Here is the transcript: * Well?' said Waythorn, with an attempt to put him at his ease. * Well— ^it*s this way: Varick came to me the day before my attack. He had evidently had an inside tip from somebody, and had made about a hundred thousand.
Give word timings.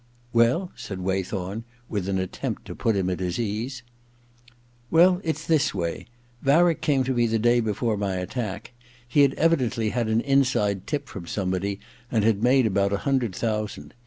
* 0.15 0.33
Well?' 0.33 0.71
said 0.75 0.97
Waythorn, 1.01 1.63
with 1.87 2.09
an 2.09 2.17
attempt 2.17 2.65
to 2.65 2.73
put 2.73 2.95
him 2.95 3.07
at 3.07 3.19
his 3.19 3.37
ease. 3.37 3.83
* 4.35 4.89
Well— 4.89 5.17
^it*s 5.23 5.45
this 5.45 5.75
way: 5.75 6.07
Varick 6.41 6.81
came 6.81 7.03
to 7.03 7.13
me 7.13 7.27
the 7.27 7.37
day 7.37 7.59
before 7.59 7.97
my 7.97 8.15
attack. 8.15 8.73
He 9.07 9.21
had 9.21 9.35
evidently 9.35 9.91
had 9.91 10.07
an 10.07 10.21
inside 10.21 10.87
tip 10.87 11.07
from 11.07 11.27
somebody, 11.27 11.79
and 12.09 12.23
had 12.23 12.41
made 12.41 12.65
about 12.65 12.91
a 12.91 12.97
hundred 13.05 13.35
thousand. 13.35 13.93